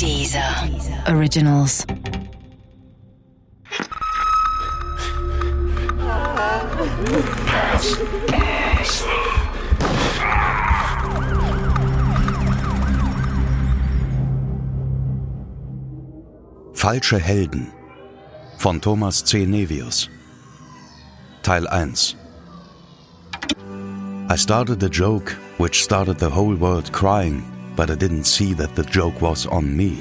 [0.00, 0.40] Dieser
[1.08, 1.86] Originals.
[16.72, 17.70] Falsche Helden
[18.56, 19.44] von Thomas C.
[19.44, 20.08] Nevius
[21.42, 22.16] Teil 1
[24.30, 27.42] I started a joke which started the whole world crying,
[27.76, 29.92] but I didn't see that the joke was on me.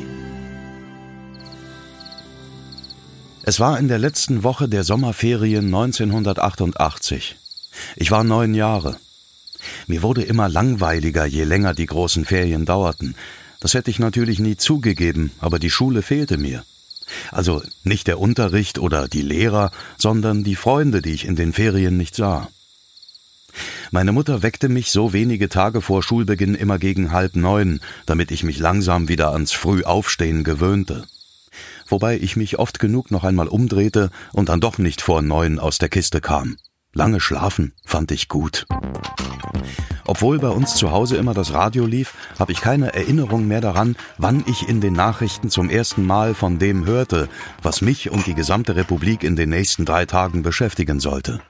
[3.44, 7.36] Es war in der letzten Woche der Sommerferien 1988.
[7.96, 8.98] Ich war neun Jahre.
[9.88, 13.16] Mir wurde immer langweiliger, je länger die großen Ferien dauerten.
[13.60, 16.64] Das hätte ich natürlich nie zugegeben, aber die Schule fehlte mir.
[17.32, 21.98] Also nicht der Unterricht oder die Lehrer, sondern die Freunde, die ich in den Ferien
[21.98, 22.50] nicht sah.
[23.92, 28.44] Meine Mutter weckte mich so wenige Tage vor Schulbeginn immer gegen halb neun, damit ich
[28.44, 31.06] mich langsam wieder ans Frühaufstehen gewöhnte.
[31.88, 35.80] Wobei ich mich oft genug noch einmal umdrehte und dann doch nicht vor neun aus
[35.80, 36.58] der Kiste kam.
[36.94, 38.66] Lange schlafen fand ich gut.
[40.06, 43.96] Obwohl bei uns zu Hause immer das Radio lief, habe ich keine Erinnerung mehr daran,
[44.18, 47.30] wann ich in den Nachrichten zum ersten Mal von dem hörte,
[47.62, 51.42] was mich und die gesamte Republik in den nächsten drei Tagen beschäftigen sollte.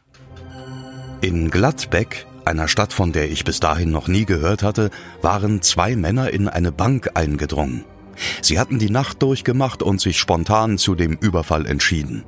[1.21, 4.89] In Gladbeck, einer Stadt, von der ich bis dahin noch nie gehört hatte,
[5.21, 7.83] waren zwei Männer in eine Bank eingedrungen.
[8.41, 12.23] Sie hatten die Nacht durchgemacht und sich spontan zu dem Überfall entschieden.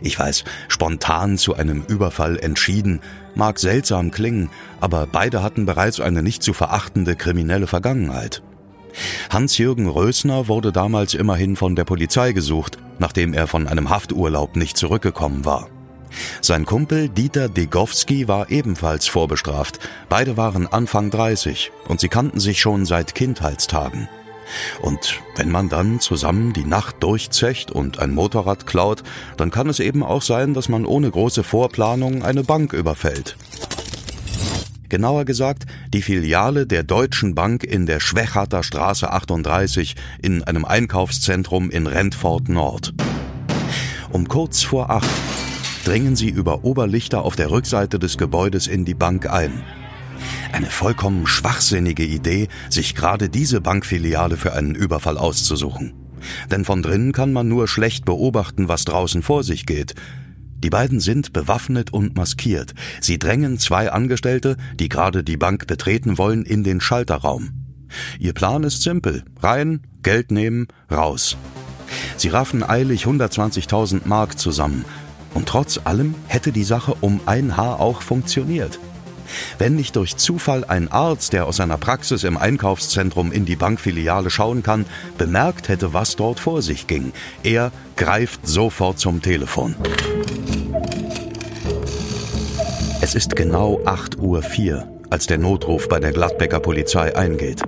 [0.00, 3.00] Ich weiß, spontan zu einem Überfall entschieden
[3.34, 8.42] mag seltsam klingen, aber beide hatten bereits eine nicht zu verachtende kriminelle Vergangenheit.
[9.30, 14.76] Hans-Jürgen Rösner wurde damals immerhin von der Polizei gesucht, nachdem er von einem Hafturlaub nicht
[14.76, 15.68] zurückgekommen war.
[16.40, 19.78] Sein Kumpel Dieter Degowski war ebenfalls vorbestraft.
[20.08, 24.08] Beide waren Anfang 30 und sie kannten sich schon seit Kindheitstagen.
[24.82, 29.02] Und wenn man dann zusammen die Nacht durchzecht und ein Motorrad klaut,
[29.36, 33.36] dann kann es eben auch sein, dass man ohne große Vorplanung eine Bank überfällt.
[34.88, 41.70] Genauer gesagt, die Filiale der Deutschen Bank in der Schwächater Straße 38 in einem Einkaufszentrum
[41.70, 42.92] in Rentfort Nord.
[44.12, 45.10] Um kurz vor acht
[45.84, 49.62] dringen sie über Oberlichter auf der Rückseite des Gebäudes in die Bank ein.
[50.52, 55.92] Eine vollkommen schwachsinnige Idee, sich gerade diese Bankfiliale für einen Überfall auszusuchen.
[56.50, 59.94] Denn von drinnen kann man nur schlecht beobachten, was draußen vor sich geht.
[60.58, 62.72] Die beiden sind bewaffnet und maskiert.
[63.00, 67.50] Sie drängen zwei Angestellte, die gerade die Bank betreten wollen, in den Schalterraum.
[68.18, 69.24] Ihr Plan ist simpel.
[69.42, 71.36] Rein, Geld nehmen, raus.
[72.16, 74.84] Sie raffen eilig 120.000 Mark zusammen,
[75.34, 78.78] und trotz allem hätte die Sache um ein Haar auch funktioniert.
[79.58, 84.30] Wenn nicht durch Zufall ein Arzt, der aus seiner Praxis im Einkaufszentrum in die Bankfiliale
[84.30, 84.86] schauen kann,
[85.18, 87.12] bemerkt hätte, was dort vor sich ging.
[87.42, 89.74] Er greift sofort zum Telefon.
[93.00, 97.62] Es ist genau 8.04 Uhr, als der Notruf bei der Gladbecker Polizei eingeht.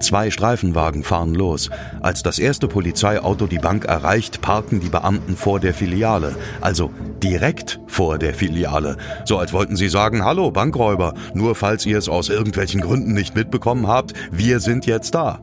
[0.00, 1.70] Zwei Streifenwagen fahren los.
[2.00, 6.36] Als das erste Polizeiauto die Bank erreicht, parken die Beamten vor der Filiale.
[6.60, 6.90] Also
[7.22, 8.96] direkt vor der Filiale.
[9.24, 13.34] So als wollten sie sagen, hallo Bankräuber, nur falls ihr es aus irgendwelchen Gründen nicht
[13.34, 15.40] mitbekommen habt, wir sind jetzt da.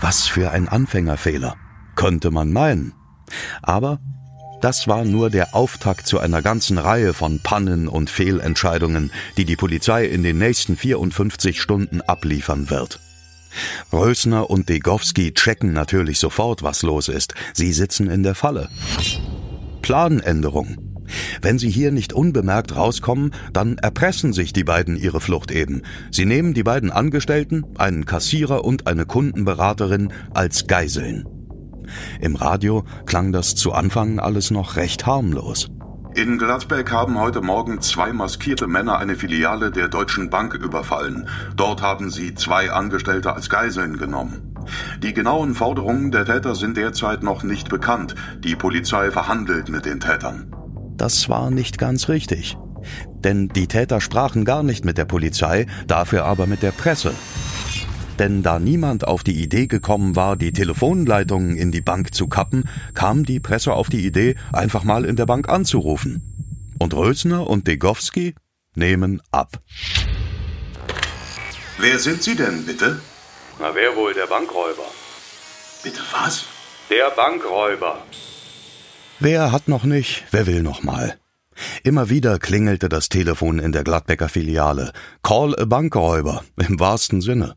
[0.00, 1.54] Was für ein Anfängerfehler,
[1.94, 2.92] könnte man meinen.
[3.62, 4.00] Aber
[4.62, 9.56] das war nur der Auftakt zu einer ganzen Reihe von Pannen und Fehlentscheidungen, die die
[9.56, 13.00] Polizei in den nächsten 54 Stunden abliefern wird.
[13.92, 17.34] Rösner und Degowski checken natürlich sofort, was los ist.
[17.52, 18.68] Sie sitzen in der Falle.
[19.82, 20.76] Planänderung.
[21.42, 25.82] Wenn sie hier nicht unbemerkt rauskommen, dann erpressen sich die beiden ihre Flucht eben.
[26.10, 31.26] Sie nehmen die beiden Angestellten, einen Kassierer und eine Kundenberaterin, als Geiseln.
[32.20, 35.70] Im Radio klang das zu Anfang alles noch recht harmlos.
[36.14, 41.26] In Gladbeck haben heute Morgen zwei maskierte Männer eine Filiale der Deutschen Bank überfallen.
[41.56, 44.54] Dort haben sie zwei Angestellte als Geiseln genommen.
[45.02, 48.14] Die genauen Forderungen der Täter sind derzeit noch nicht bekannt.
[48.40, 50.54] Die Polizei verhandelt mit den Tätern.
[50.96, 52.58] Das war nicht ganz richtig.
[53.24, 57.14] Denn die Täter sprachen gar nicht mit der Polizei, dafür aber mit der Presse.
[58.18, 62.68] Denn da niemand auf die Idee gekommen war, die Telefonleitungen in die Bank zu kappen,
[62.94, 66.74] kam die Presse auf die Idee, einfach mal in der Bank anzurufen.
[66.78, 68.34] Und Rösner und Degowski
[68.74, 69.60] nehmen ab.
[71.78, 73.00] Wer sind Sie denn, bitte?
[73.58, 74.14] Na, wer wohl?
[74.14, 74.84] Der Bankräuber.
[75.82, 76.44] Bitte was?
[76.90, 78.02] Der Bankräuber.
[79.20, 81.18] Wer hat noch nicht, wer will noch mal?
[81.82, 84.92] Immer wieder klingelte das Telefon in der Gladbecker Filiale.
[85.22, 87.56] Call a Bankräuber, im wahrsten Sinne.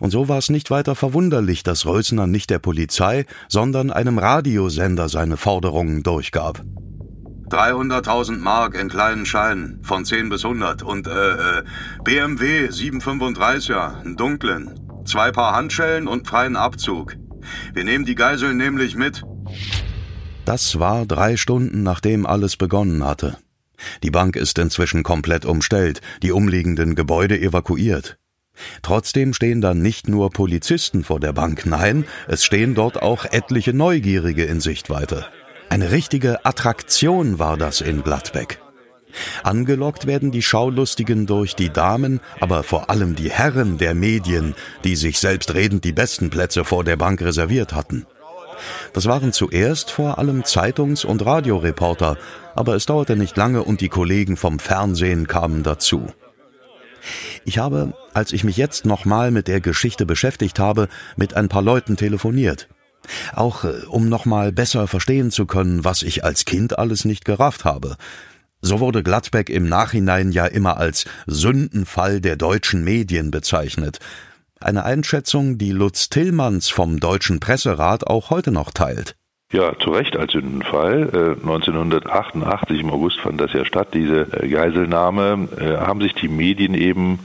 [0.00, 5.08] Und so war es nicht weiter verwunderlich, dass Rösner nicht der Polizei, sondern einem Radiosender
[5.08, 6.62] seine Forderungen durchgab.
[7.50, 11.62] 300.000 Mark in kleinen Scheinen, von 10 bis 100 und äh, äh
[12.04, 17.16] BMW 735er, einen dunklen, zwei Paar Handschellen und freien Abzug.
[17.74, 19.24] Wir nehmen die Geiseln nämlich mit.
[20.44, 23.36] Das war drei Stunden, nachdem alles begonnen hatte.
[24.02, 28.19] Die Bank ist inzwischen komplett umstellt, die umliegenden Gebäude evakuiert.
[28.82, 33.72] Trotzdem stehen da nicht nur Polizisten vor der Bank, nein, es stehen dort auch etliche
[33.72, 35.26] Neugierige in Sichtweite.
[35.68, 38.60] Eine richtige Attraktion war das in Gladbeck.
[39.42, 44.54] Angelockt werden die Schaulustigen durch die Damen, aber vor allem die Herren der Medien,
[44.84, 48.06] die sich selbstredend die besten Plätze vor der Bank reserviert hatten.
[48.92, 52.18] Das waren zuerst vor allem Zeitungs- und Radioreporter,
[52.54, 56.08] aber es dauerte nicht lange und die Kollegen vom Fernsehen kamen dazu.
[57.44, 61.62] Ich habe, als ich mich jetzt nochmal mit der Geschichte beschäftigt habe, mit ein paar
[61.62, 62.68] Leuten telefoniert.
[63.34, 67.64] Auch äh, um nochmal besser verstehen zu können, was ich als Kind alles nicht gerafft
[67.64, 67.96] habe.
[68.62, 73.98] So wurde Gladbeck im Nachhinein ja immer als Sündenfall der deutschen Medien bezeichnet.
[74.60, 79.16] Eine Einschätzung, die Lutz Tillmanns vom Deutschen Presserat auch heute noch teilt.
[79.52, 81.10] Ja, zu Recht als Sündenfall.
[81.42, 86.28] 1988 äh, im August fand das ja statt, diese äh, Geiselnahme, äh, haben sich die
[86.28, 87.18] Medien eben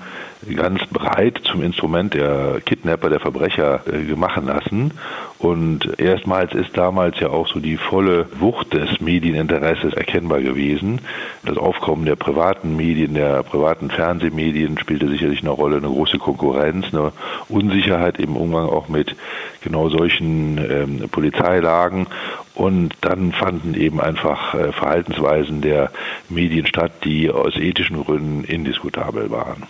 [0.54, 3.82] ganz breit zum Instrument der Kidnapper, der Verbrecher
[4.16, 4.92] machen lassen.
[5.38, 11.02] Und erstmals ist damals ja auch so die volle Wucht des Medieninteresses erkennbar gewesen.
[11.44, 16.88] Das Aufkommen der privaten Medien, der privaten Fernsehmedien spielte sicherlich eine Rolle, eine große Konkurrenz,
[16.94, 17.12] eine
[17.50, 19.16] Unsicherheit im Umgang auch mit
[19.62, 22.08] genau solchen ähm, Polizeilagen.
[22.54, 25.92] Und dann fanden eben einfach äh, Verhaltensweisen der
[26.30, 29.64] Medien statt, die aus ethischen Gründen indiskutabel waren.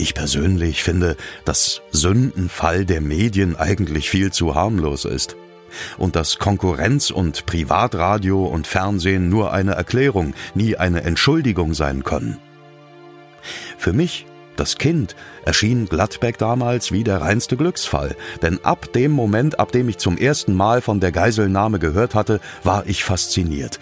[0.00, 1.14] Ich persönlich finde,
[1.44, 5.36] dass Sündenfall der Medien eigentlich viel zu harmlos ist.
[5.98, 12.38] Und dass Konkurrenz und Privatradio und Fernsehen nur eine Erklärung, nie eine Entschuldigung sein können.
[13.76, 14.24] Für mich,
[14.56, 19.86] das Kind, erschien Gladbeck damals wie der reinste Glücksfall, denn ab dem Moment, ab dem
[19.90, 23.78] ich zum ersten Mal von der Geiselnahme gehört hatte, war ich fasziniert.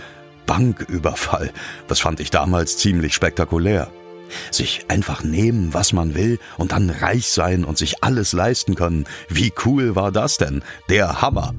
[0.46, 1.52] Banküberfall,
[1.86, 3.88] das fand ich damals ziemlich spektakulär.
[4.50, 9.04] Sich einfach nehmen, was man will und dann reich sein und sich alles leisten können.
[9.28, 10.62] Wie cool war das denn?
[10.88, 11.54] Der Hammer.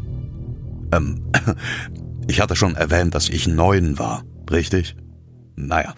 [0.91, 1.31] Ähm,
[2.27, 4.95] ich hatte schon erwähnt, dass ich neun war, richtig?
[5.59, 5.93] Naja.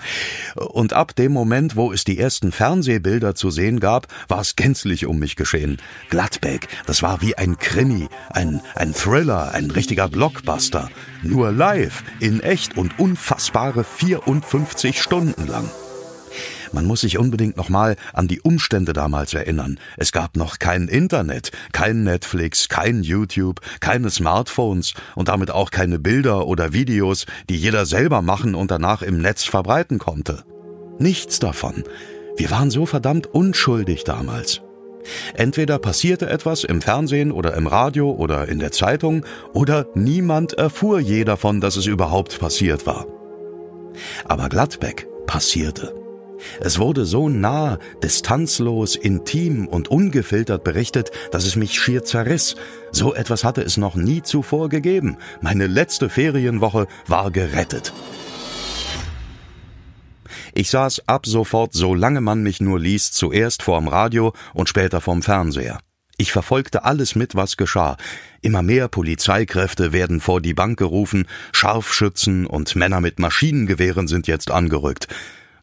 [0.56, 5.06] Und ab dem Moment, wo es die ersten Fernsehbilder zu sehen gab, war es gänzlich
[5.06, 5.78] um mich geschehen.
[6.10, 10.90] Gladbeck, das war wie ein Krimi, ein, ein Thriller, ein richtiger Blockbuster.
[11.22, 15.70] Nur live, in echt und unfassbare 54 Stunden lang.
[16.74, 19.80] Man muss sich unbedingt nochmal an die Umstände damals erinnern.
[19.98, 26.00] Es gab noch kein Internet, kein Netflix, kein YouTube, keine Smartphones und damit auch keine
[26.00, 30.44] Bilder oder Videos, die jeder selber machen und danach im Netz verbreiten konnte.
[30.98, 31.84] Nichts davon.
[32.38, 34.62] Wir waren so verdammt unschuldig damals.
[35.34, 41.00] Entweder passierte etwas im Fernsehen oder im Radio oder in der Zeitung, oder niemand erfuhr
[41.00, 43.08] je davon, dass es überhaupt passiert war.
[44.26, 46.01] Aber Gladbeck passierte.
[46.60, 52.56] Es wurde so nah, distanzlos, intim und ungefiltert berichtet, dass es mich schier zerriss.
[52.92, 55.18] So etwas hatte es noch nie zuvor gegeben.
[55.42, 57.94] Meine letzte Ferienwoche war gerettet.
[60.54, 65.22] Ich saß ab sofort, solange man mich nur ließ, zuerst vorm Radio und später vorm
[65.22, 65.80] Fernseher.
[66.18, 67.98] Ich verfolgte alles mit, was geschah.
[68.42, 74.52] Immer mehr Polizeikräfte werden vor die Bank gerufen, Scharfschützen und Männer mit Maschinengewehren sind jetzt
[74.52, 75.08] angerückt.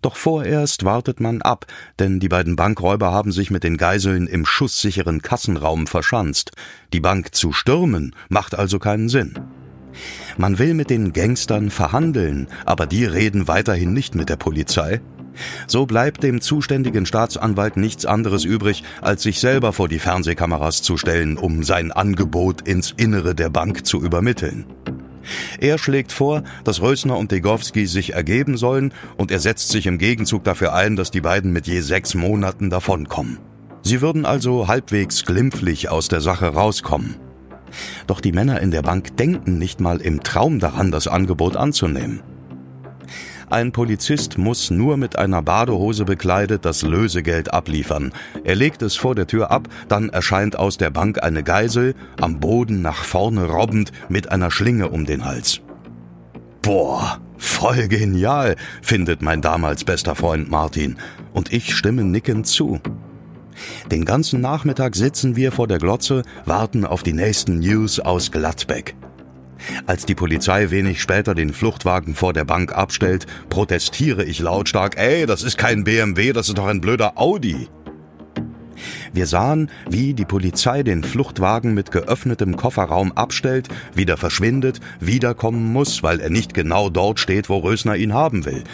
[0.03, 1.67] Doch vorerst wartet man ab,
[1.99, 6.53] denn die beiden Bankräuber haben sich mit den Geiseln im schusssicheren Kassenraum verschanzt.
[6.93, 9.39] Die Bank zu stürmen macht also keinen Sinn.
[10.37, 15.01] Man will mit den Gangstern verhandeln, aber die reden weiterhin nicht mit der Polizei.
[15.67, 20.97] So bleibt dem zuständigen Staatsanwalt nichts anderes übrig, als sich selber vor die Fernsehkameras zu
[20.97, 24.67] stellen, um sein Angebot ins Innere der Bank zu übermitteln.
[25.61, 29.99] Er schlägt vor, dass Rösner und Degowski sich ergeben sollen und er setzt sich im
[29.99, 33.39] Gegenzug dafür ein, dass die beiden mit je sechs Monaten davonkommen.
[33.83, 37.17] Sie würden also halbwegs glimpflich aus der Sache rauskommen.
[38.07, 42.23] Doch die Männer in der Bank denken nicht mal im Traum daran, das Angebot anzunehmen.
[43.51, 48.13] Ein Polizist muss nur mit einer Badehose bekleidet das Lösegeld abliefern.
[48.45, 52.41] Er legt es vor der Tür ab, dann erscheint aus der Bank eine Geisel, am
[52.41, 55.63] Boden nach vorne robbend, mit einer Schlinge um den Hals.
[56.61, 60.99] Boah, voll genial, findet mein damals bester Freund Martin,
[61.33, 62.81] und ich stimme nickend zu.
[63.91, 68.95] Den ganzen Nachmittag sitzen wir vor der Glotze, warten auf die nächsten News aus Gladbeck.
[69.87, 75.27] Als die Polizei wenig später den Fluchtwagen vor der Bank abstellt, protestiere ich lautstark, ey,
[75.27, 77.69] das ist kein BMW, das ist doch ein blöder Audi.
[79.13, 86.03] Wir sahen, wie die Polizei den Fluchtwagen mit geöffnetem Kofferraum abstellt, wieder verschwindet, wiederkommen muss,
[86.03, 88.65] weil er nicht genau dort steht, wo Rösner ihn haben will.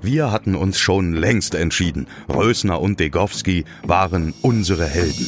[0.00, 5.26] Wir hatten uns schon längst entschieden, Rösner und Degowski waren unsere Helden.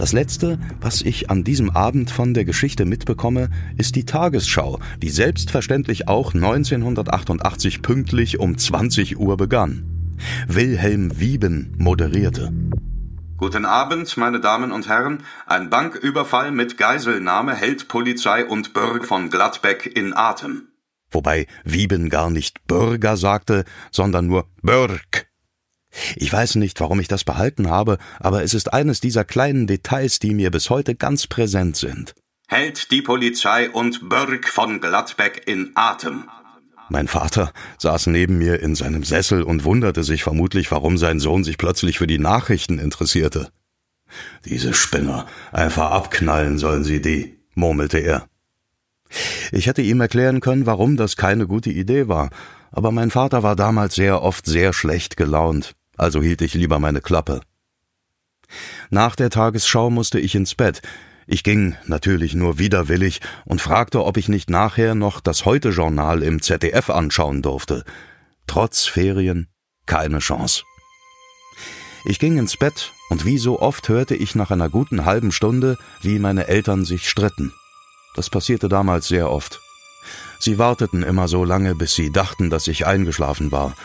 [0.00, 5.10] Das Letzte, was ich an diesem Abend von der Geschichte mitbekomme, ist die Tagesschau, die
[5.10, 10.16] selbstverständlich auch 1988 pünktlich um 20 Uhr begann.
[10.48, 12.50] Wilhelm Wieben moderierte.
[13.36, 15.22] Guten Abend, meine Damen und Herren.
[15.44, 20.68] Ein Banküberfall mit Geiselnahme hält Polizei und Bürger von Gladbeck in Atem.
[21.10, 25.29] Wobei Wieben gar nicht Bürger sagte, sondern nur Bürg.
[26.16, 30.18] Ich weiß nicht, warum ich das behalten habe, aber es ist eines dieser kleinen Details,
[30.18, 32.14] die mir bis heute ganz präsent sind.
[32.48, 36.24] Hält die Polizei und Börg von Gladbeck in Atem.
[36.88, 41.44] Mein Vater saß neben mir in seinem Sessel und wunderte sich vermutlich, warum sein Sohn
[41.44, 43.48] sich plötzlich für die Nachrichten interessierte.
[44.44, 48.26] Diese Spinner, einfach abknallen sollen sie die, murmelte er.
[49.52, 52.30] Ich hätte ihm erklären können, warum das keine gute Idee war,
[52.72, 57.00] aber mein Vater war damals sehr oft sehr schlecht gelaunt also hielt ich lieber meine
[57.00, 57.42] Klappe.
[58.90, 60.82] Nach der Tagesschau musste ich ins Bett.
[61.26, 66.42] Ich ging natürlich nur widerwillig und fragte, ob ich nicht nachher noch das Heute-Journal im
[66.42, 67.84] ZDF anschauen durfte.
[68.46, 69.48] Trotz Ferien
[69.86, 70.64] keine Chance.
[72.04, 75.76] Ich ging ins Bett und wie so oft hörte ich nach einer guten halben Stunde,
[76.00, 77.52] wie meine Eltern sich stritten.
[78.16, 79.60] Das passierte damals sehr oft.
[80.40, 83.76] Sie warteten immer so lange, bis sie dachten, dass ich eingeschlafen war,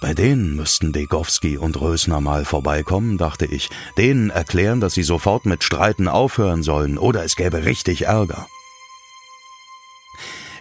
[0.00, 5.46] bei denen müssten Degowski und Rösner mal vorbeikommen, dachte ich, denen erklären, dass sie sofort
[5.46, 8.46] mit Streiten aufhören sollen, oder es gäbe richtig Ärger.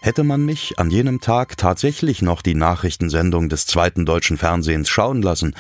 [0.02, 5.22] Hätte man mich an jenem Tag tatsächlich noch die Nachrichtensendung des zweiten deutschen Fernsehens schauen
[5.22, 5.56] lassen,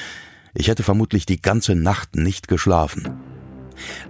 [0.53, 3.28] ich hätte vermutlich die ganze Nacht nicht geschlafen.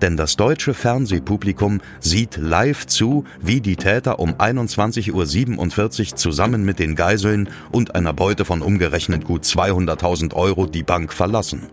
[0.02, 6.80] Denn das deutsche Fernsehpublikum sieht live zu, wie die Täter um 21.47 Uhr zusammen mit
[6.80, 11.68] den Geiseln und einer Beute von umgerechnet gut 200.000 Euro die Bank verlassen.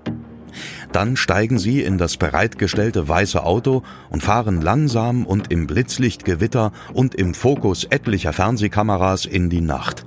[0.93, 7.15] Dann steigen sie in das bereitgestellte weiße Auto und fahren langsam und im Blitzlichtgewitter und
[7.15, 10.05] im Fokus etlicher Fernsehkameras in die Nacht.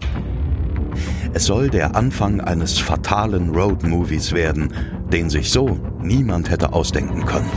[1.32, 4.74] Es soll der Anfang eines fatalen Roadmovies werden,
[5.12, 7.50] den sich so niemand hätte ausdenken können.